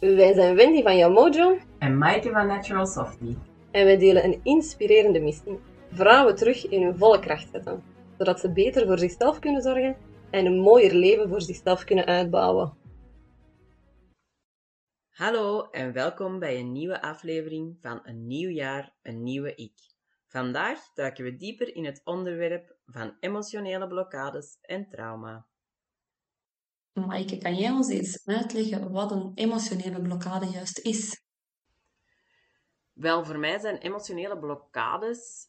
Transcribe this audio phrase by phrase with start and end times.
[0.00, 3.36] Wij zijn Wendy van Yamojo En Maaike van Natural Softy.
[3.70, 5.58] en wij delen een inspirerende missie.
[5.92, 7.82] Vrouwen terug in hun volle kracht zetten,
[8.18, 9.96] zodat ze beter voor zichzelf kunnen zorgen
[10.30, 12.72] en een mooier leven voor zichzelf kunnen uitbouwen.
[15.08, 19.72] Hallo en welkom bij een nieuwe aflevering van Een Nieuw Jaar, Een Nieuwe Ik.
[20.28, 25.46] Vandaag duiken we dieper in het onderwerp van emotionele blokkades en trauma.
[26.94, 31.22] Maaike, kan jij ons eens uitleggen wat een emotionele blokkade juist is?
[32.92, 35.48] Wel, voor mij zijn emotionele blokkades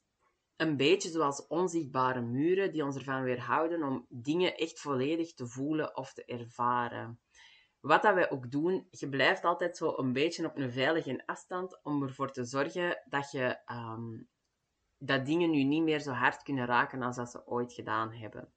[0.56, 5.98] een beetje zoals onzichtbare muren die ons ervan weerhouden om dingen echt volledig te voelen
[5.98, 7.20] of te ervaren.
[7.80, 11.84] Wat dat wij ook doen, je blijft altijd zo een beetje op een veilige afstand
[11.84, 14.24] om ervoor te zorgen dat, je, ehm,
[14.98, 18.54] dat dingen nu niet meer zo hard kunnen raken als dat ze ooit gedaan hebben.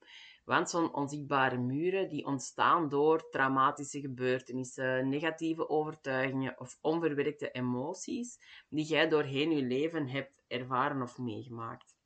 [0.48, 8.84] Want zo'n onzichtbare muren die ontstaan door traumatische gebeurtenissen, negatieve overtuigingen of onverwerkte emoties die
[8.84, 11.96] jij doorheen je leven hebt ervaren of meegemaakt.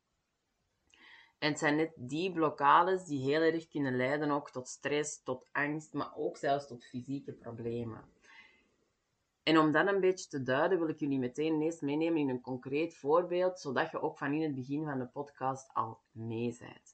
[1.39, 5.47] En het zijn net die blokkades die heel erg kunnen leiden ook tot stress, tot
[5.52, 8.05] angst, maar ook zelfs tot fysieke problemen.
[9.42, 12.41] En om dat een beetje te duiden, wil ik jullie meteen ineens meenemen in een
[12.41, 16.92] concreet voorbeeld, zodat je ook van in het begin van de podcast al mee bent.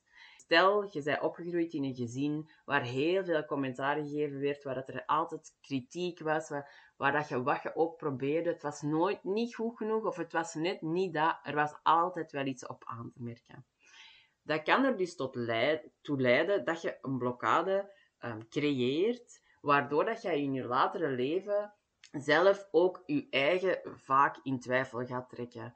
[0.48, 4.88] Stel, je bent opgegroeid in een gezin waar heel veel commentaar gegeven werd, waar dat
[4.88, 6.48] er altijd kritiek was,
[6.96, 10.32] waar, dat je wat je ook probeerde, het was nooit niet goed genoeg of het
[10.32, 13.66] was net niet dat, er was altijd wel iets op aan te merken.
[14.42, 15.32] Dat kan er dus tot
[16.00, 21.74] toe leiden dat je een blokkade um, creëert, waardoor dat je in je latere leven
[22.10, 25.74] zelf ook je eigen vaak in twijfel gaat trekken.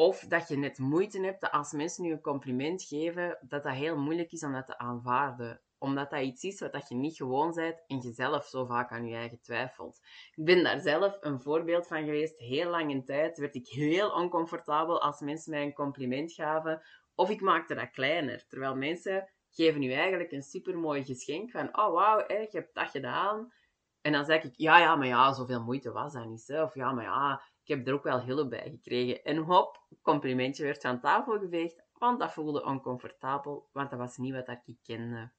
[0.00, 3.74] Of dat je net moeite hebt dat als mensen je een compliment geven, dat dat
[3.74, 5.60] heel moeilijk is om dat te aanvaarden.
[5.78, 8.90] Omdat dat iets is wat dat je niet gewoon bent en je zelf zo vaak
[8.90, 10.00] aan je eigen twijfelt.
[10.34, 12.38] Ik ben daar zelf een voorbeeld van geweest.
[12.38, 16.82] Heel lang in tijd werd ik heel oncomfortabel als mensen mij een compliment gaven.
[17.14, 18.46] Of ik maakte dat kleiner.
[18.48, 23.52] Terwijl mensen geven u eigenlijk een supermooi geschenk van, oh wauw, je hebt dat gedaan.
[24.00, 26.50] En dan zeg ik, ja, ja, maar ja, zoveel moeite was dat niet.
[26.50, 29.24] Of ja, maar ja, heb er ook wel hulp bij gekregen.
[29.24, 34.34] En hop, complimentje werd van tafel geveegd, want dat voelde oncomfortabel, want dat was niet
[34.34, 35.30] wat ik kende.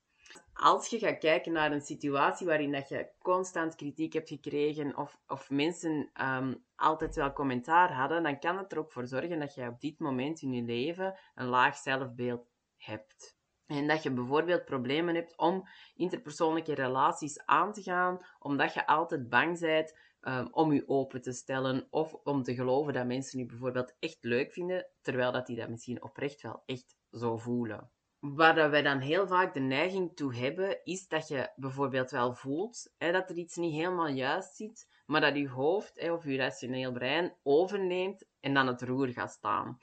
[0.54, 5.18] Als je gaat kijken naar een situatie waarin dat je constant kritiek hebt gekregen of,
[5.28, 9.54] of mensen um, altijd wel commentaar hadden, dan kan het er ook voor zorgen dat
[9.54, 12.48] je op dit moment in je leven een laag zelfbeeld
[12.78, 13.40] hebt.
[13.66, 19.30] En dat je bijvoorbeeld problemen hebt om interpersoonlijke relaties aan te gaan, omdat je altijd
[19.30, 23.46] bang bent um, om je open te stellen of om te geloven dat mensen je
[23.46, 27.92] bijvoorbeeld echt leuk vinden, terwijl dat die dat misschien oprecht wel echt zo voelen.
[28.20, 32.94] Waar wij dan heel vaak de neiging toe hebben, is dat je bijvoorbeeld wel voelt
[32.98, 36.38] hè, dat er iets niet helemaal juist zit, maar dat je hoofd hè, of je
[36.38, 39.78] rationeel brein overneemt en dan het roer gaat staan.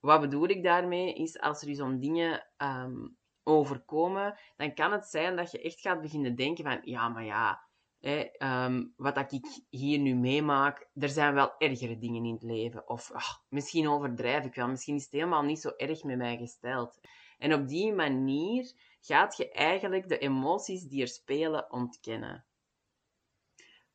[0.00, 1.14] Wat bedoel ik daarmee?
[1.14, 6.00] Is als er zo'n dingen um, overkomen, dan kan het zijn dat je echt gaat
[6.00, 7.68] beginnen denken van, ja, maar ja,
[8.00, 12.88] um, wat ik hier nu meemaak, er zijn wel ergere dingen in het leven.
[12.88, 16.36] Of ach, misschien overdrijf ik wel, misschien is het helemaal niet zo erg met mij
[16.36, 17.00] gesteld.
[17.38, 22.44] En op die manier gaat je eigenlijk de emoties die er spelen ontkennen.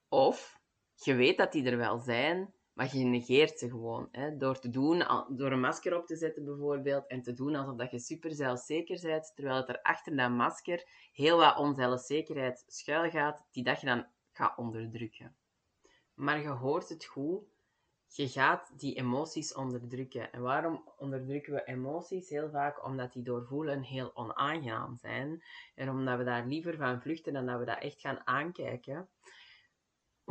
[0.09, 0.59] Of
[0.93, 4.07] je weet dat die er wel zijn, maar je negeert ze gewoon.
[4.11, 4.37] Hè?
[4.37, 7.91] Door, te doen, door een masker op te zetten bijvoorbeeld en te doen alsof dat
[7.91, 13.47] je super zelfzeker bent, terwijl het er achter dat masker heel wat onzelfzekerheid schuil gaat,
[13.51, 15.35] die dat je dan gaat onderdrukken.
[16.13, 17.43] Maar je hoort het goed,
[18.07, 20.31] je gaat die emoties onderdrukken.
[20.31, 22.29] En waarom onderdrukken we emoties?
[22.29, 25.43] Heel vaak omdat die doorvoelen heel onaangenaam zijn.
[25.75, 29.09] En omdat we daar liever van vluchten dan dat we dat echt gaan aankijken.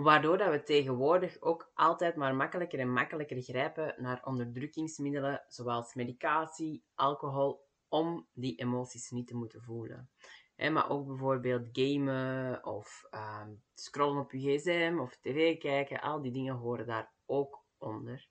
[0.02, 6.84] Waardoor dat we tegenwoordig ook altijd maar makkelijker en makkelijker grijpen naar onderdrukkingsmiddelen zoals medicatie,
[6.94, 10.10] alcohol, om die emoties niet te moeten voelen.
[10.56, 16.32] maar ook bijvoorbeeld gamen of uh, scrollen op je gsm of tv kijken, al die
[16.32, 18.28] dingen horen daar ook onder.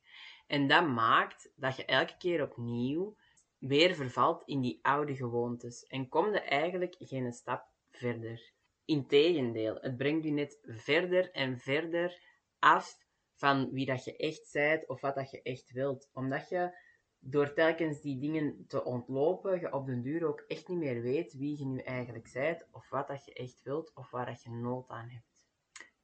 [0.48, 3.16] En dat maakt dat je elke keer opnieuw
[3.58, 8.58] weer vervalt in die oude gewoontes en kom je eigenlijk geen stap verder.
[8.90, 12.22] Integendeel, het brengt je net verder en verder
[12.60, 12.98] af
[13.34, 16.10] van wie dat je echt bent of wat dat je echt wilt.
[16.14, 16.78] Omdat je
[17.20, 21.34] door telkens die dingen te ontlopen, je op den duur ook echt niet meer weet
[21.34, 24.50] wie je nu eigenlijk bent of wat dat je echt wilt of waar dat je
[24.50, 25.48] nood aan hebt.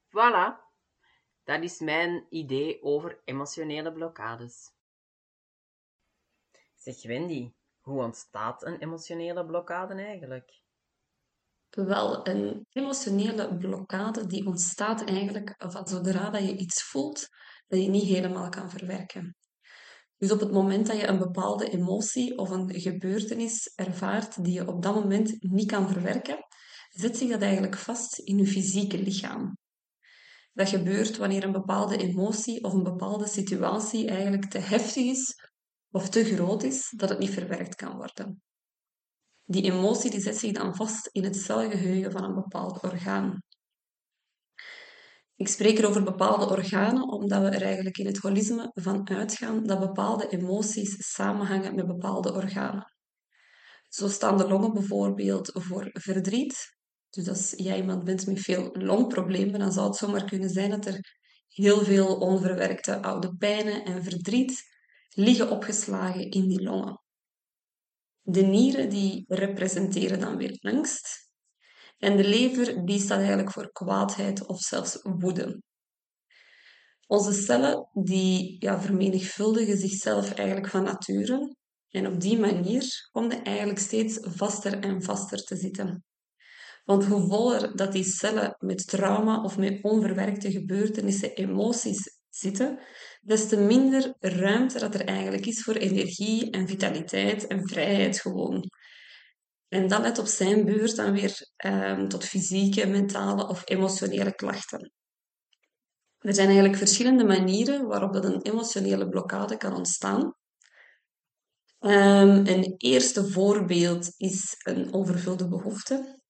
[0.08, 0.64] Voilà,
[1.44, 4.74] dat is mijn idee over emotionele blokkades.
[6.76, 10.64] Zeg Wendy, hoe ontstaat een emotionele blokkade eigenlijk?
[11.76, 17.28] Wel, een emotionele blokkade die ontstaat eigenlijk van zodra dat je iets voelt
[17.68, 19.36] dat je niet helemaal kan verwerken.
[20.18, 24.68] Dus op het moment dat je een bepaalde emotie of een gebeurtenis ervaart die je
[24.68, 26.46] op dat moment niet kan verwerken,
[26.90, 29.58] zet zich dat eigenlijk vast in je fysieke lichaam.
[30.54, 35.36] Dat gebeurt wanneer een bepaalde emotie of een bepaalde situatie eigenlijk te heftig is
[35.92, 38.42] of te groot is dat het niet verwerkt kan worden.
[39.46, 43.40] Die emotie die zet zich dan vast in het celgeheugen van een bepaald orgaan.
[45.36, 49.64] Ik spreek er over bepaalde organen omdat we er eigenlijk in het holisme van uitgaan
[49.64, 52.94] dat bepaalde emoties samenhangen met bepaalde organen.
[53.90, 56.78] Zo staan de longen bijvoorbeeld voor verdriet.
[57.10, 60.86] Dus als jij iemand bent met veel longproblemen, dan zou het zomaar kunnen zijn dat
[60.86, 61.00] er
[61.48, 64.64] heel veel onverwerkte oude pijnen en verdriet
[65.10, 67.05] liggen opgeslagen in die longen.
[68.28, 71.30] De nieren die representeren dan weer angst.
[71.98, 75.62] En de lever die staat eigenlijk voor kwaadheid of zelfs woede.
[77.08, 81.56] Onze cellen die ja, vermenigvuldigen zichzelf eigenlijk van nature.
[81.90, 86.04] En op die manier komen eigenlijk steeds vaster en vaster te zitten.
[86.84, 92.80] Want hoe voller dat die cellen met trauma of met onverwerkte gebeurtenissen, emoties zitten,
[93.26, 98.70] des te minder ruimte dat er eigenlijk is voor energie en vitaliteit en vrijheid gewoon.
[99.68, 104.92] En dat leidt op zijn beurt dan weer um, tot fysieke, mentale of emotionele klachten.
[106.18, 110.24] Er zijn eigenlijk verschillende manieren waarop dat een emotionele blokkade kan ontstaan.
[111.80, 116.22] Um, een eerste voorbeeld is een onvervulde behoefte.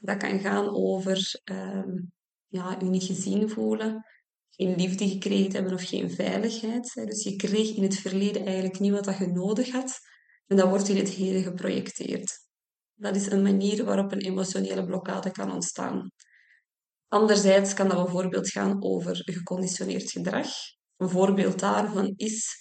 [0.00, 2.12] Dat kan gaan over um,
[2.46, 4.04] ja, je niet gezien voelen,
[4.56, 6.94] geen liefde gekregen hebben of geen veiligheid.
[6.94, 9.98] Dus je kreeg in het verleden eigenlijk niet wat je nodig had
[10.46, 12.44] en dat wordt in het heden geprojecteerd.
[12.94, 16.10] Dat is een manier waarop een emotionele blokkade kan ontstaan.
[17.08, 20.48] Anderzijds kan dat bijvoorbeeld gaan over geconditioneerd gedrag.
[20.96, 22.54] Een voorbeeld daarvan is,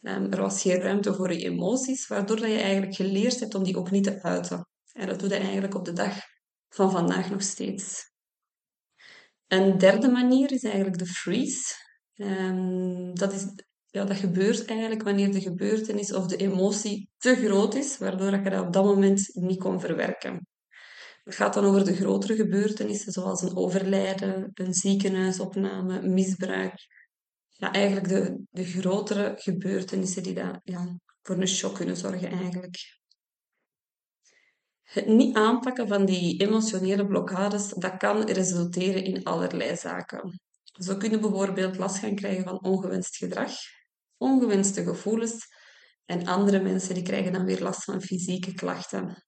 [0.00, 3.76] um, er was geen ruimte voor je emoties, waardoor je eigenlijk geleerd hebt om die
[3.76, 4.68] ook niet te uiten.
[4.92, 6.16] En dat doe je eigenlijk op de dag
[6.68, 8.07] van vandaag nog steeds.
[9.48, 11.74] Een derde manier is eigenlijk de freeze.
[12.14, 13.46] Um, dat, is,
[13.86, 18.50] ja, dat gebeurt eigenlijk wanneer de gebeurtenis of de emotie te groot is, waardoor je
[18.50, 20.46] dat op dat moment niet kon verwerken.
[21.24, 26.86] Het gaat dan over de grotere gebeurtenissen, zoals een overlijden, een ziekenhuisopname, misbruik.
[27.48, 32.97] Ja, eigenlijk de, de grotere gebeurtenissen die dat, ja, voor een shock kunnen zorgen eigenlijk.
[34.88, 40.40] Het niet aanpakken van die emotionele blokkades, dat kan resulteren in allerlei zaken.
[40.62, 43.52] Zo kunnen bijvoorbeeld last gaan krijgen van ongewenst gedrag,
[44.16, 45.46] ongewenste gevoelens
[46.04, 49.24] en andere mensen die krijgen dan weer last van fysieke klachten.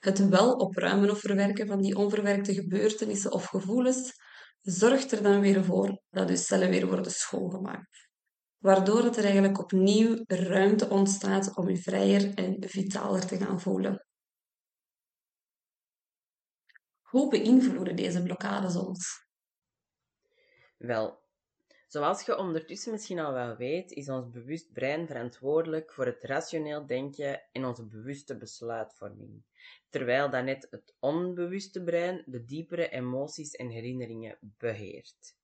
[0.00, 4.12] Het wel opruimen of verwerken van die onverwerkte gebeurtenissen of gevoelens
[4.60, 8.08] zorgt er dan weer voor dat uw cellen weer worden schoongemaakt.
[8.58, 14.06] Waardoor er eigenlijk opnieuw ruimte ontstaat om je vrijer en vitaler te gaan voelen.
[17.14, 19.26] Hoe beïnvloeden deze blokkades ons?
[20.76, 21.18] Wel,
[21.86, 26.86] zoals je ondertussen misschien al wel weet, is ons bewust brein verantwoordelijk voor het rationeel
[26.86, 29.42] denken en onze bewuste besluitvorming,
[29.90, 35.36] terwijl dat net het onbewuste brein de diepere emoties en herinneringen beheert.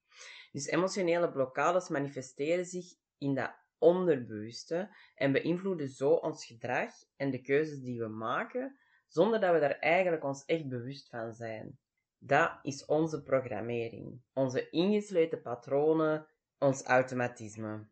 [0.52, 7.40] Dus emotionele blokkades manifesteren zich in dat onderbewuste en beïnvloeden zo ons gedrag en de
[7.40, 8.78] keuzes die we maken,
[9.10, 11.78] zonder dat we daar eigenlijk ons echt bewust van zijn.
[12.18, 16.26] Dat is onze programmering, onze ingesloten patronen,
[16.58, 17.86] ons automatisme.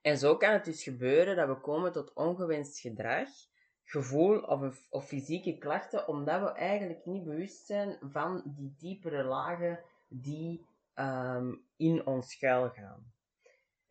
[0.00, 3.28] En zo kan het dus gebeuren dat we komen tot ongewenst gedrag,
[3.84, 9.80] gevoel of, of fysieke klachten, omdat we eigenlijk niet bewust zijn van die diepere lagen
[10.08, 13.12] die um, in ons schuil gaan.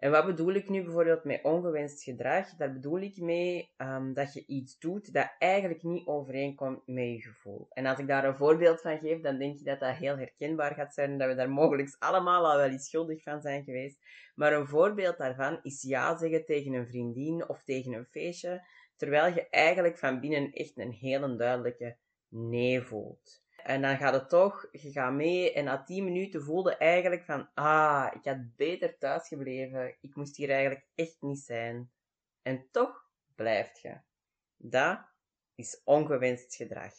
[0.02, 2.56] En wat bedoel ik nu bijvoorbeeld met ongewenst gedrag?
[2.56, 7.22] Daar bedoel ik mee um, dat je iets doet dat eigenlijk niet overeenkomt met je
[7.22, 7.68] gevoel.
[7.70, 10.74] En als ik daar een voorbeeld van geef, dan denk je dat dat heel herkenbaar
[10.74, 13.98] gaat zijn, dat we daar mogelijk allemaal al wel eens schuldig van zijn geweest.
[14.36, 19.34] Maar een voorbeeld daarvan is ja zeggen tegen een vriendin of tegen een feestje, terwijl
[19.34, 23.41] je eigenlijk van binnen echt een hele duidelijke nee voelt.
[23.64, 27.50] En dan gaat het toch, je gaat mee en na tien minuten voelde eigenlijk van,
[27.54, 29.96] ah, ik had beter thuis gebleven.
[30.02, 31.92] Ik moest hier eigenlijk echt niet zijn.
[32.42, 33.98] En toch blijft je.
[34.58, 35.00] Dat
[35.56, 36.94] is ongewenst gedrag.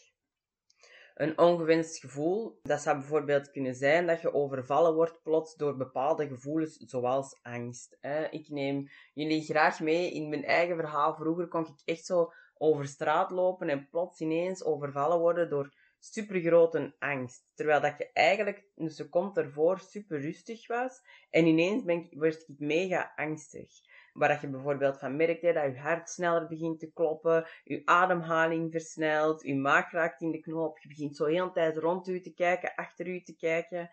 [1.14, 6.26] Een ongewenst gevoel, dat zou bijvoorbeeld kunnen zijn dat je overvallen wordt plots door bepaalde
[6.26, 7.98] gevoelens zoals angst.
[8.30, 11.14] Ik neem jullie graag mee in mijn eigen verhaal.
[11.14, 16.94] Vroeger kon ik echt zo over straat lopen en plots ineens overvallen worden door supergrote
[16.98, 17.50] angst.
[17.54, 22.48] Terwijl dat je eigenlijk een seconde ervoor super rustig was en ineens ben ik, werd
[22.48, 23.70] ik mega angstig.
[24.12, 28.70] Waar dat je bijvoorbeeld van merkt dat je hart sneller begint te kloppen, je ademhaling
[28.70, 32.20] versnelt, je maag raakt in de knoop, je begint zo heel de tijd rond u
[32.20, 33.90] te kijken, achter u te kijken.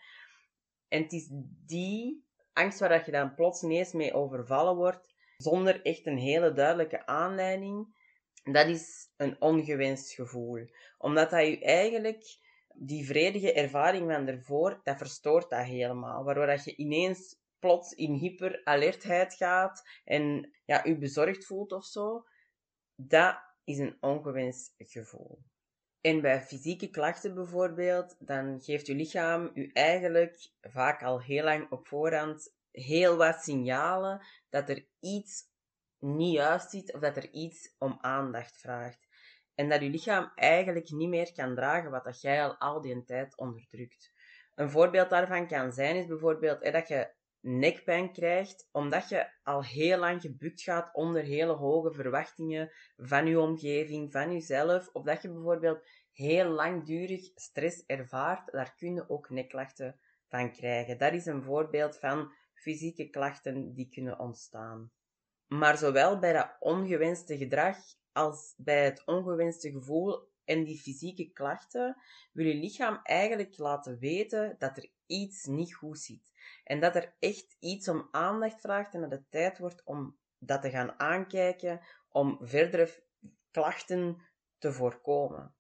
[0.88, 1.30] En het is
[1.66, 6.54] die angst waar dat je dan plots ineens mee overvallen wordt, zonder echt een hele
[6.54, 7.98] duidelijke aanleiding,
[8.44, 10.70] dat is een ongewenst gevoel.
[10.98, 12.38] Omdat dat je eigenlijk,
[12.74, 16.24] die vredige ervaring van ervoor, dat verstoort dat helemaal.
[16.24, 22.26] Waardoor dat je ineens plots in hyperalertheid gaat en ja, je bezorgd voelt of zo.
[22.96, 25.40] Dat is een ongewenst gevoel.
[26.02, 31.72] En bij fysieke klachten bijvoorbeeld, dan geeft je lichaam u eigenlijk vaak al heel lang
[31.72, 35.49] op voorhand heel wat signalen dat er iets
[36.00, 39.08] niet juist zit of dat er iets om aandacht vraagt.
[39.56, 43.04] En dat je lichaam eigenlijk niet meer kan dragen wat dat jij al al die
[43.04, 44.14] tijd onderdrukt.
[44.56, 49.98] Een voorbeeld daarvan kan zijn is bijvoorbeeld dat je nekpijn krijgt omdat je al heel
[49.98, 55.32] lang gebukt gaat onder hele hoge verwachtingen van je omgeving, van jezelf, of dat je
[55.32, 60.98] bijvoorbeeld heel langdurig stress ervaart, daar kunnen ook nekklachten van krijgen.
[60.98, 64.92] Dat is een voorbeeld van fysieke klachten die kunnen ontstaan.
[65.50, 67.78] Maar zowel bij dat ongewenste gedrag
[68.12, 71.98] als bij het ongewenste gevoel en die fysieke klachten
[72.32, 76.32] wil je lichaam eigenlijk laten weten dat er iets niet goed zit.
[76.64, 80.62] En dat er echt iets om aandacht vraagt en dat het tijd wordt om dat
[80.62, 83.04] te gaan aankijken, om verdere
[83.52, 84.22] klachten
[84.58, 85.54] te voorkomen.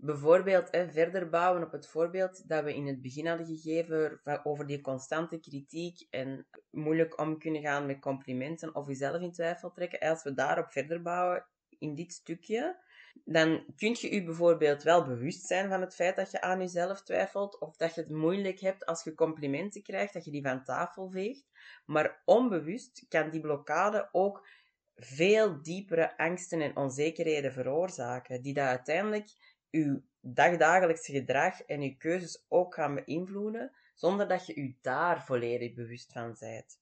[0.00, 4.66] Bijvoorbeeld hè, verder bouwen op het voorbeeld dat we in het begin hadden gegeven over
[4.66, 9.98] die constante kritiek en moeilijk om kunnen gaan met complimenten of jezelf in twijfel trekken.
[9.98, 11.46] Als we daarop verder bouwen
[11.78, 12.82] in dit stukje,
[13.24, 17.02] dan kun je je bijvoorbeeld wel bewust zijn van het feit dat je aan jezelf
[17.02, 20.64] twijfelt of dat je het moeilijk hebt als je complimenten krijgt, dat je die van
[20.64, 21.46] tafel veegt.
[21.86, 24.48] Maar onbewust kan die blokkade ook
[24.94, 32.44] veel diepere angsten en onzekerheden veroorzaken, die dat uiteindelijk uw dagdagelijkse gedrag en uw keuzes
[32.48, 36.78] ook gaan beïnvloeden, zonder dat je u daar volledig bewust van bent.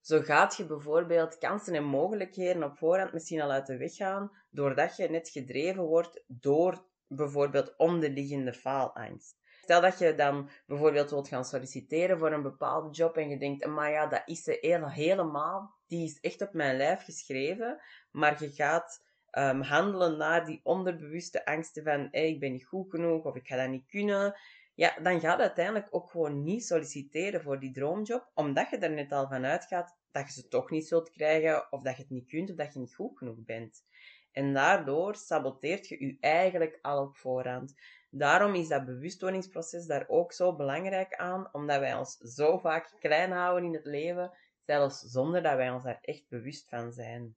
[0.00, 4.32] Zo gaat je bijvoorbeeld kansen en mogelijkheden op voorhand misschien al uit de weg gaan,
[4.50, 9.36] doordat je net gedreven wordt door bijvoorbeeld onderliggende faalangst.
[9.62, 13.66] Stel dat je dan bijvoorbeeld wilt gaan solliciteren voor een bepaalde job en je denkt,
[13.66, 14.58] maar ja, dat is ze
[14.90, 20.60] helemaal, die is echt op mijn lijf geschreven, maar je gaat um, handelen naar die
[20.62, 24.34] onderbewuste angsten van hey, ik ben niet goed genoeg of ik ga dat niet kunnen,
[24.74, 28.90] ja, dan ga je uiteindelijk ook gewoon niet solliciteren voor die droomjob, omdat je er
[28.90, 32.10] net al van uitgaat dat je ze toch niet zult krijgen, of dat je het
[32.10, 33.84] niet kunt, of dat je niet goed genoeg bent.
[34.32, 37.74] En daardoor saboteert je je eigenlijk al op voorhand.
[38.10, 43.30] Daarom is dat bewustwordingsproces daar ook zo belangrijk aan, omdat wij ons zo vaak klein
[43.30, 44.32] houden in het leven,
[44.66, 47.36] zelfs zonder dat wij ons daar echt bewust van zijn.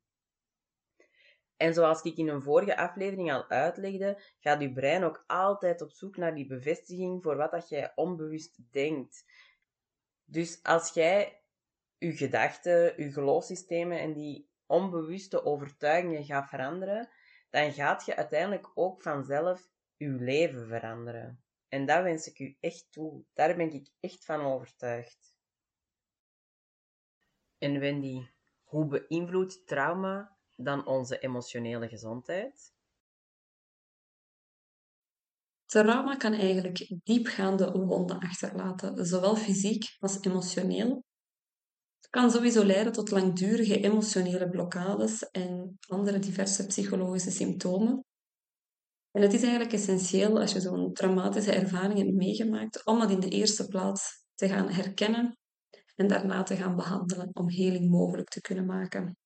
[1.62, 5.92] En zoals ik in een vorige aflevering al uitlegde, gaat je brein ook altijd op
[5.92, 9.26] zoek naar die bevestiging voor wat dat jij onbewust denkt.
[10.26, 11.42] Dus als jij
[11.98, 17.10] je gedachten, je geloofssystemen en die onbewuste overtuigingen gaat veranderen,
[17.50, 21.44] dan gaat je uiteindelijk ook vanzelf je leven veranderen.
[21.68, 23.24] En dat wens ik u echt toe.
[23.34, 25.36] Daar ben ik echt van overtuigd.
[27.58, 28.28] En Wendy,
[28.64, 32.72] hoe beïnvloedt trauma dan onze emotionele gezondheid?
[35.66, 41.04] Trauma kan eigenlijk diepgaande wonden achterlaten, zowel fysiek als emotioneel.
[42.00, 48.06] Het kan sowieso leiden tot langdurige emotionele blokkades en andere diverse psychologische symptomen.
[49.12, 53.20] En het is eigenlijk essentieel als je zo'n traumatische ervaring hebt meegemaakt, om dat in
[53.20, 55.38] de eerste plaats te gaan herkennen
[55.96, 59.18] en daarna te gaan behandelen om heling mogelijk te kunnen maken.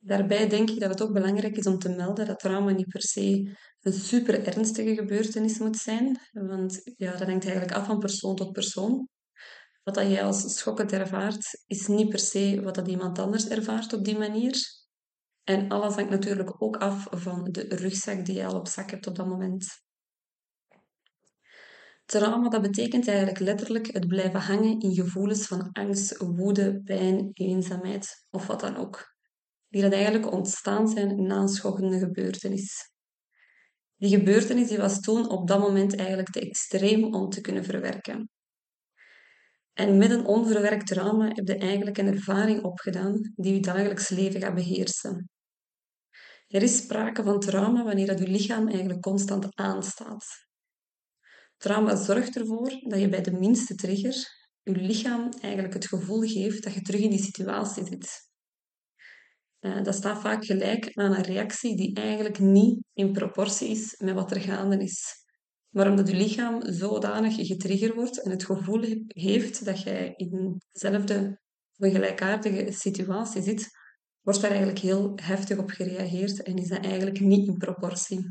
[0.00, 3.02] Daarbij denk ik dat het ook belangrijk is om te melden dat trauma niet per
[3.02, 6.20] se een super ernstige gebeurtenis moet zijn.
[6.32, 9.08] Want ja, dat hangt eigenlijk af van persoon tot persoon.
[9.82, 13.92] Wat dat jij als schokkend ervaart, is niet per se wat dat iemand anders ervaart
[13.92, 14.56] op die manier.
[15.44, 19.06] En alles hangt natuurlijk ook af van de rugzak die je al op zak hebt
[19.06, 19.66] op dat moment.
[22.04, 28.26] Trauma, dat betekent eigenlijk letterlijk het blijven hangen in gevoelens van angst, woede, pijn, eenzaamheid
[28.30, 29.16] of wat dan ook
[29.68, 32.90] die dat eigenlijk ontstaan zijn na een schokkende gebeurtenis.
[33.96, 38.30] Die gebeurtenis die was toen op dat moment eigenlijk te extreem om te kunnen verwerken.
[39.72, 44.40] En met een onverwerkt trauma heb je eigenlijk een ervaring opgedaan die je dagelijks leven
[44.40, 45.30] gaat beheersen.
[46.46, 50.26] Er is sprake van trauma wanneer dat je lichaam eigenlijk constant aanstaat.
[51.56, 56.62] Trauma zorgt ervoor dat je bij de minste trigger je lichaam eigenlijk het gevoel geeft
[56.62, 58.27] dat je terug in die situatie zit.
[59.60, 64.14] Uh, dat staat vaak gelijk aan een reactie die eigenlijk niet in proportie is met
[64.14, 65.26] wat er gaande is.
[65.68, 71.40] Maar omdat je lichaam zodanig getriggerd wordt en het gevoel heeft dat jij in dezelfde
[71.76, 73.68] of gelijkaardige situatie zit,
[74.20, 78.30] wordt daar eigenlijk heel heftig op gereageerd en is dat eigenlijk niet in proportie.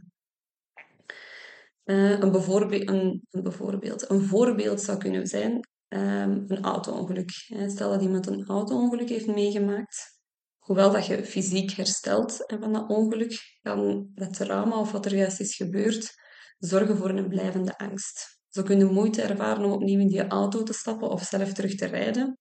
[1.85, 5.53] Uh, een, een, een, bijvoorbeeld, een voorbeeld zou kunnen zijn
[5.87, 7.31] um, een auto-ongeluk.
[7.67, 10.16] Stel dat iemand een auto-ongeluk heeft meegemaakt,
[10.67, 15.39] hoewel dat je fysiek herstelt van dat ongeluk, kan dat trauma of wat er juist
[15.39, 16.13] is gebeurd
[16.57, 18.39] zorgen voor een blijvende angst.
[18.49, 21.75] Zo kun je moeite ervaren om opnieuw in die auto te stappen of zelf terug
[21.75, 22.39] te rijden.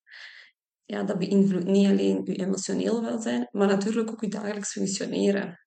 [0.85, 5.61] Ja, dat beïnvloedt niet alleen je emotioneel welzijn, maar natuurlijk ook je dagelijks functioneren.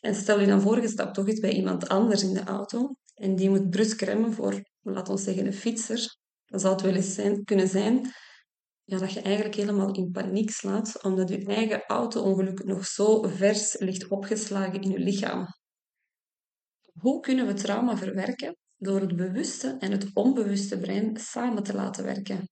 [0.00, 2.96] En stel je dan voor, je stapt toch eens bij iemand anders in de auto
[3.14, 6.16] en die moet brusk remmen voor, laten we zeggen, een fietser.
[6.44, 8.12] Dan zou het wel eens zijn, kunnen zijn
[8.88, 13.78] ja, dat je eigenlijk helemaal in paniek slaat, omdat je eigen auto-ongeluk nog zo vers
[13.78, 15.46] ligt opgeslagen in je lichaam.
[16.92, 18.56] Hoe kunnen we trauma verwerken?
[18.76, 22.48] Door het bewuste en het onbewuste brein samen te laten werken.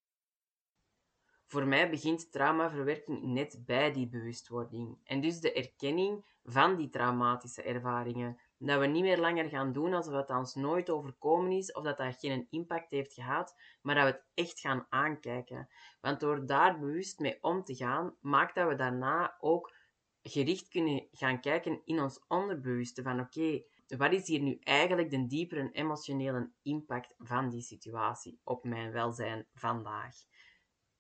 [1.46, 7.62] Voor mij begint traumaverwerking net bij die bewustwording en dus de erkenning van die traumatische
[7.62, 8.40] ervaringen.
[8.58, 11.96] Dat we niet meer langer gaan doen alsof het ons nooit overkomen is of dat
[11.96, 15.68] dat geen impact heeft gehad, maar dat we het echt gaan aankijken.
[16.00, 19.74] Want door daar bewust mee om te gaan, maakt dat we daarna ook
[20.22, 23.62] gericht kunnen gaan kijken in ons onderbewuste van oké,
[23.96, 29.46] wat is hier nu eigenlijk de diepere emotionele impact van die situatie op mijn welzijn
[29.54, 30.14] vandaag?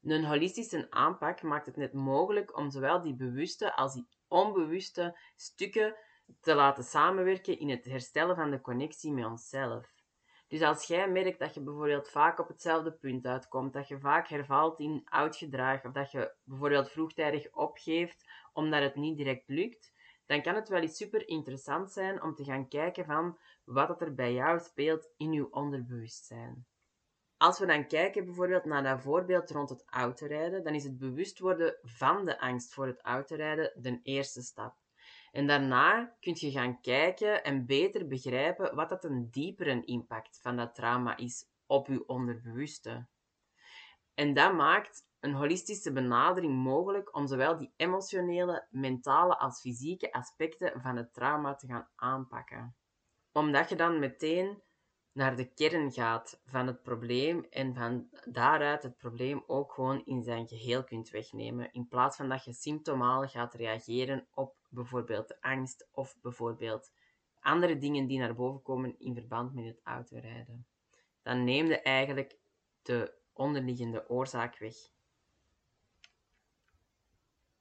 [0.02, 5.96] Een holistische aanpak maakt het net mogelijk om zowel die bewuste als die onbewuste stukken
[6.40, 9.94] te laten samenwerken in het herstellen van de connectie met onszelf.
[10.48, 14.28] Dus als jij merkt dat je bijvoorbeeld vaak op hetzelfde punt uitkomt, dat je vaak
[14.28, 19.92] hervalt in oud gedrag, of dat je bijvoorbeeld vroegtijdig opgeeft omdat het niet direct lukt,
[20.26, 24.14] dan kan het wel eens super interessant zijn om te gaan kijken van wat er
[24.14, 26.66] bij jou speelt in je onderbewustzijn.
[27.36, 31.38] Als we dan kijken bijvoorbeeld naar dat voorbeeld rond het autorijden, dan is het bewust
[31.38, 34.76] worden van de angst voor het autorijden de eerste stap.
[35.36, 40.56] En daarna kun je gaan kijken en beter begrijpen wat dat een diepere impact van
[40.56, 43.06] dat trauma is op je onderbewuste.
[44.14, 50.80] En dat maakt een holistische benadering mogelijk om zowel die emotionele, mentale als fysieke aspecten
[50.80, 52.76] van het trauma te gaan aanpakken.
[53.32, 54.62] Omdat je dan meteen
[55.16, 60.22] naar de kern gaat van het probleem en van daaruit het probleem ook gewoon in
[60.22, 65.88] zijn geheel kunt wegnemen, in plaats van dat je symptomaal gaat reageren op bijvoorbeeld angst
[65.92, 66.92] of bijvoorbeeld
[67.40, 70.66] andere dingen die naar boven komen in verband met het autorijden.
[71.22, 72.38] Dan neem je eigenlijk
[72.82, 74.74] de onderliggende oorzaak weg.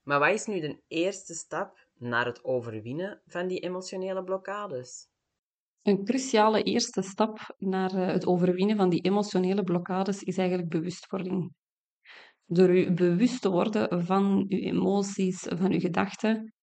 [0.03, 5.13] Maar wat is nu de eerste stap naar het overwinnen van die emotionele blokkades?
[5.85, 11.53] Een cruciale eerste stap naar eh, het overwinnen van die emotionele blokkades is eigenlijk bewustwording.
[12.45, 16.53] Door je bewust te worden van je emoties, van je gedachten,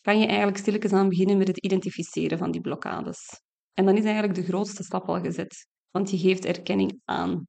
[0.00, 3.40] kan je eigenlijk stilletjes aan beginnen met het identificeren van die blokkades.
[3.72, 7.46] En dan is eigenlijk de grootste stap al gezet, want je geeft erkenning aan.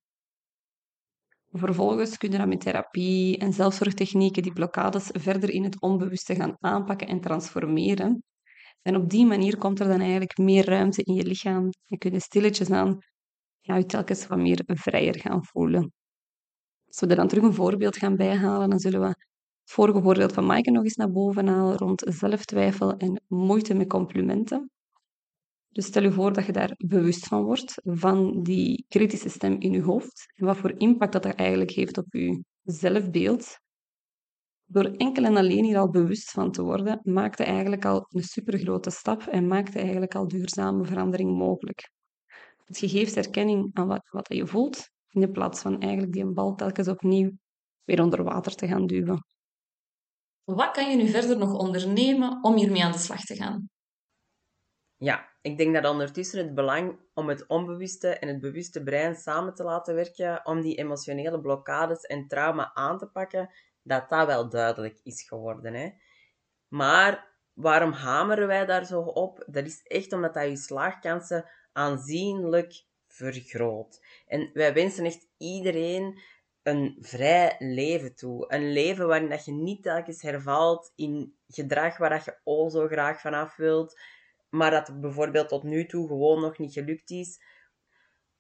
[1.50, 6.56] Vervolgens kun je dan met therapie en zelfzorgtechnieken die blokkades verder in het onbewuste gaan
[6.60, 8.24] aanpakken en transformeren.
[8.82, 12.12] En op die manier komt er dan eigenlijk meer ruimte in je lichaam en kun
[12.12, 12.98] je stilletjes aan
[13.62, 15.94] ja, je telkens wat meer vrijer gaan voelen.
[16.88, 19.28] Als we er dan terug een voorbeeld gaan bijhalen, dan zullen we het
[19.64, 24.70] vorige voorbeeld van Maaike nog eens naar boven halen rond zelftwijfel en moeite met complimenten.
[25.70, 29.72] Dus stel je voor dat je daar bewust van wordt, van die kritische stem in
[29.72, 33.60] je hoofd en wat voor impact dat, dat eigenlijk heeft op je zelfbeeld.
[34.70, 38.90] Door enkel en alleen hier al bewust van te worden, maakte eigenlijk al een supergrote
[38.90, 41.92] stap en maakte eigenlijk al duurzame verandering mogelijk.
[42.58, 46.56] Want je geeft erkenning aan wat, wat je voelt, in plaats van eigenlijk die bal
[46.56, 47.32] telkens opnieuw
[47.84, 49.26] weer onder water te gaan duwen.
[50.44, 53.70] Wat kan je nu verder nog ondernemen om hiermee aan de slag te gaan?
[54.96, 59.54] Ja, ik denk dat ondertussen het belang om het onbewuste en het bewuste brein samen
[59.54, 63.50] te laten werken om die emotionele blokkades en trauma aan te pakken,
[63.88, 65.74] dat dat wel duidelijk is geworden.
[65.74, 65.90] Hè?
[66.68, 69.44] Maar waarom hameren wij daar zo op?
[69.48, 74.02] Dat is echt omdat dat je slaagkansen aanzienlijk vergroot.
[74.28, 76.20] En wij wensen echt iedereen
[76.64, 78.46] een vrij leven toe.
[78.48, 82.88] Een leven waarin dat je niet telkens hervalt in gedrag waar dat je al zo
[82.88, 84.00] graag vanaf wilt,
[84.50, 87.42] maar dat bijvoorbeeld tot nu toe gewoon nog niet gelukt is.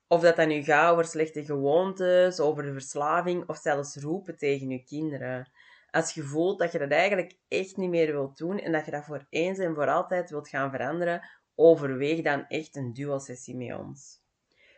[0.07, 4.83] Of dat dat nu gaat over slechte gewoontes, over verslaving of zelfs roepen tegen je
[4.83, 5.51] kinderen.
[5.91, 8.91] Als je voelt dat je dat eigenlijk echt niet meer wilt doen en dat je
[8.91, 13.77] dat voor eens en voor altijd wilt gaan veranderen, overweeg dan echt een duo-sessie met
[13.77, 14.21] ons.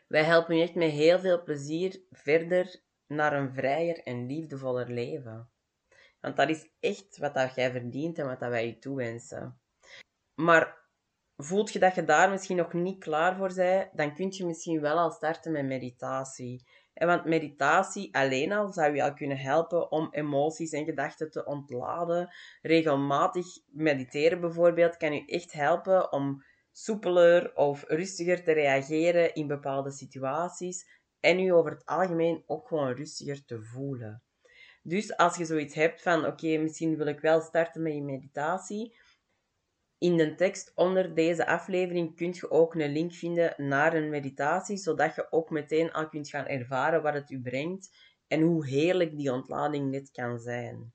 [0.08, 5.50] Wij helpen je echt met heel veel plezier verder naar een vrijer en liefdevoller leven.
[6.20, 9.60] Want dat is echt wat dat jij verdient en wat dat wij je toewensen.
[10.36, 10.79] Maar
[11.42, 14.82] voelt je dat je daar misschien nog niet klaar voor bent, dan kun je misschien
[14.82, 16.66] wel al starten met meditatie.
[16.94, 21.46] En want meditatie alleen al zou je al kunnen helpen om emoties en gedachten te
[21.46, 22.34] ontladen.
[22.62, 29.92] Regelmatig mediteren bijvoorbeeld kan je echt helpen om soepeler of rustiger te reageren in bepaalde
[29.92, 30.88] situaties
[31.20, 34.24] en je over het algemeen ook gewoon rustiger te voelen.
[34.84, 38.96] Dus als je zoiets hebt van, oké, misschien wil ik wel starten met je meditatie,
[40.00, 44.78] in de tekst onder deze aflevering kun je ook een link vinden naar een meditatie,
[44.78, 47.90] zodat je ook meteen al kunt gaan ervaren wat het u brengt
[48.28, 50.94] en hoe heerlijk die ontlading net kan zijn.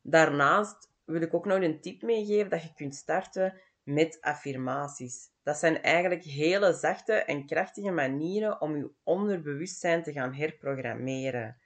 [0.00, 5.30] Daarnaast wil ik ook nog een tip meegeven dat je kunt starten met affirmaties.
[5.42, 11.56] Dat zijn eigenlijk hele zachte en krachtige manieren om je onderbewustzijn te gaan herprogrammeren.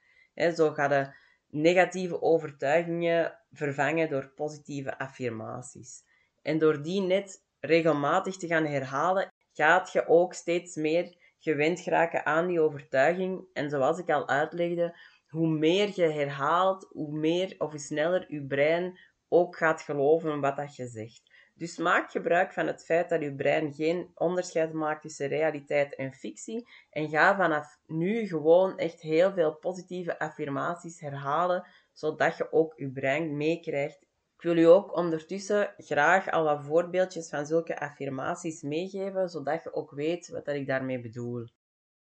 [0.55, 1.13] zo ga je
[1.47, 6.07] negatieve overtuigingen vervangen door positieve affirmaties.
[6.49, 12.25] En door die net regelmatig te gaan herhalen, gaat je ook steeds meer gewend geraken
[12.25, 13.45] aan die overtuiging.
[13.53, 18.45] En zoals ik al uitlegde, hoe meer je herhaalt, hoe meer of hoe sneller je
[18.45, 21.21] brein ook gaat geloven wat dat je zegt.
[21.53, 26.13] Dus maak gebruik van het feit dat je brein geen onderscheid maakt tussen realiteit en
[26.13, 32.73] fictie en ga vanaf nu gewoon echt heel veel positieve affirmaties herhalen, zodat je ook
[32.75, 34.07] je brein meekrijgt.
[34.39, 39.73] Ik wil u ook ondertussen graag al wat voorbeeldjes van zulke affirmaties meegeven, zodat je
[39.73, 41.47] ook weet wat ik daarmee bedoel.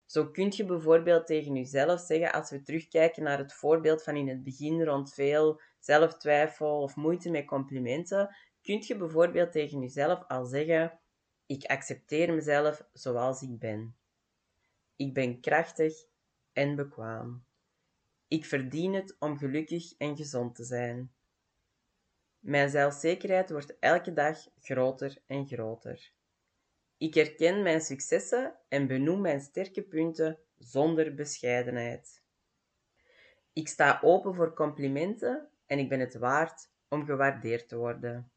[0.05, 4.29] Zo kun je bijvoorbeeld tegen jezelf zeggen, als we terugkijken naar het voorbeeld van in
[4.29, 10.45] het begin rond veel zelftwijfel of moeite met complimenten, kunt je bijvoorbeeld tegen jezelf al
[10.45, 11.01] zeggen:
[11.47, 13.97] Ik accepteer mezelf zoals ik ben.
[14.97, 15.95] Ik ben krachtig
[16.53, 17.45] en bekwaam.
[18.29, 21.13] Ik verdien het om gelukkig en gezond te zijn.
[22.41, 26.13] Mijn zelfzekerheid wordt elke dag groter en groter.
[26.97, 32.23] Ik erken mijn successen en benoem mijn sterke punten zonder bescheidenheid.
[33.53, 38.33] Ik sta open voor complimenten en ik ben het waard om gewaardeerd te worden.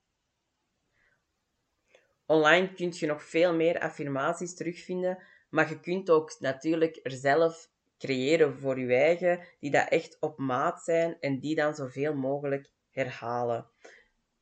[2.26, 7.72] Online kun je nog veel meer affirmaties terugvinden, maar je kunt ook natuurlijk er zelf
[7.98, 12.72] creëren voor je eigen, die dat echt op maat zijn en die dan zoveel mogelijk
[12.96, 13.68] herhalen.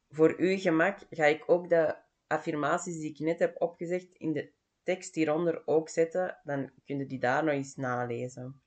[0.10, 1.96] Voor uw gemak ga ik ook de
[2.28, 4.52] affirmaties die ik net heb opgezegd in de
[4.84, 8.62] tekst hieronder ook zetten, dan kun je die daar nog eens nalezen.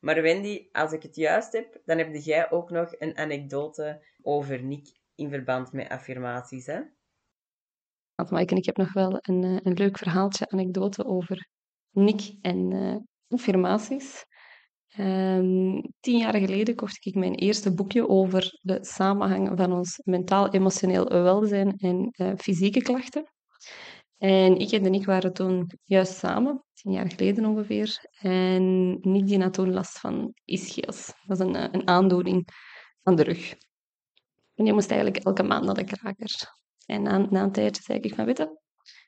[0.00, 4.62] Maar Wendy, als ik het juist heb, dan heb jij ook nog een anekdote over
[4.62, 6.80] Nick in verband met affirmaties, hè?
[8.16, 11.48] En ik heb nog wel een, eh, een leuk verhaaltje, anekdote over
[11.90, 12.96] Nick en uh,
[13.28, 14.24] affirmaties.
[14.98, 21.08] Um, tien jaar geleden kocht ik mijn eerste boekje over de samenhang van ons mentaal-emotioneel
[21.08, 23.24] welzijn en uh, fysieke klachten.
[24.18, 28.08] En ik en Nick waren toen juist samen, tien jaar geleden ongeveer.
[28.20, 31.12] En Nick die had toen last van ischias.
[31.26, 32.48] Dat is een, een aandoening
[33.02, 33.54] van de rug.
[34.54, 36.52] En die moest eigenlijk elke maand naar de kraker.
[36.86, 38.58] En na, na een tijdje zei ik van, weet je,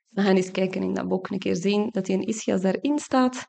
[0.09, 2.99] we gaan eens kijken in dat boek, een keer zien dat die een ischias daarin
[2.99, 3.47] staat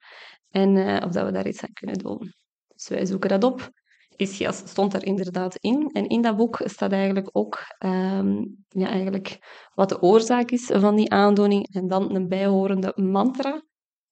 [0.49, 2.33] en uh, of dat we daar iets aan kunnen doen.
[2.67, 3.69] Dus wij zoeken dat op.
[4.15, 5.89] Ischias stond er inderdaad in.
[5.91, 9.37] En in dat boek staat eigenlijk ook um, ja, eigenlijk
[9.73, 13.63] wat de oorzaak is van die aandoening en dan een bijhorende mantra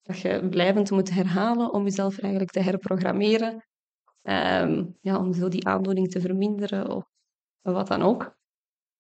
[0.02, 3.66] dat je blijvend moet herhalen om jezelf eigenlijk te herprogrammeren.
[4.22, 7.06] Um, ja, om zo die aandoening te verminderen of
[7.62, 8.36] wat dan ook.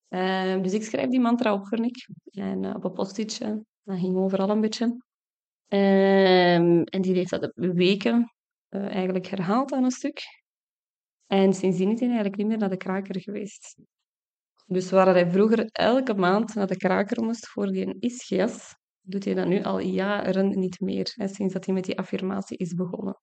[0.07, 2.07] Ehm, dus ik schrijf die mantra op voor Nick.
[2.25, 3.65] En uh, op een post-itje.
[3.83, 5.04] Dat ging overal een beetje.
[5.67, 8.33] Um, en die heeft dat weken
[8.69, 10.21] uh, eigenlijk herhaald aan een stuk.
[11.25, 13.75] En sindsdien is hij eigenlijk niet meer naar de kraker geweest.
[14.65, 19.33] Dus waar hij vroeger elke maand naar de kraker moest voor die ischias, doet hij
[19.33, 21.11] dat nu al jaren niet meer.
[21.13, 23.19] Hè, sinds dat hij met die affirmatie is begonnen.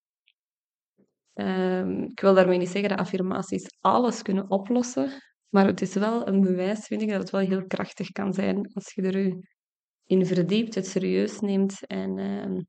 [1.34, 5.10] Um, ik wil daarmee niet zeggen dat affirmaties alles kunnen oplossen,
[5.48, 8.70] maar het is wel een bewijs, vind ik, dat het wel heel krachtig kan zijn
[8.72, 9.36] als je er
[10.06, 12.60] in verdiept, het serieus neemt en, uh,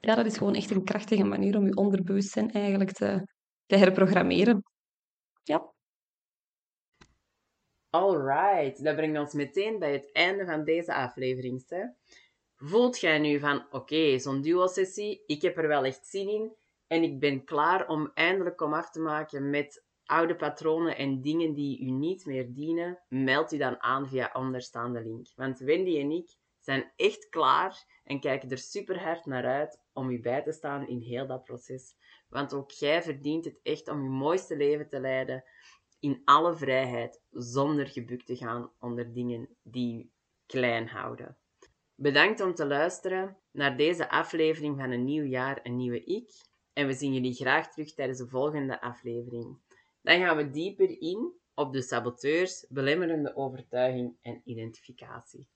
[0.00, 3.26] Ja, dat is gewoon echt een krachtige manier om je onderbewustzijn eigenlijk te,
[3.66, 4.62] te herprogrammeren.
[5.42, 5.72] Ja.
[7.90, 11.64] Alright, dat brengt ons meteen bij het einde van deze aflevering.
[12.56, 17.02] Voelt jij nu van, oké, zo'n duo-sessie, ik heb er wel echt zin in en
[17.02, 21.80] ik ben klaar om eindelijk om af te maken met oude patronen en dingen die
[21.80, 25.26] u niet meer dienen, meld u dan aan via onderstaande link.
[25.34, 30.10] Want Wendy en ik zijn echt klaar en kijken er super hard naar uit om
[30.10, 31.94] u bij te staan in heel dat proces.
[32.28, 35.44] Want ook jij verdient het echt om je mooiste leven te leiden
[36.00, 40.10] in alle vrijheid, zonder gebukt te gaan onder dingen die u
[40.46, 41.36] klein houden.
[41.94, 46.30] Bedankt om te luisteren naar deze aflevering van een nieuw jaar, een nieuwe ik.
[46.72, 49.58] En we zien jullie graag terug tijdens de volgende aflevering.
[50.02, 55.48] Dan gaan we dieper in op de saboteurs, belemmerende overtuiging en identificatie.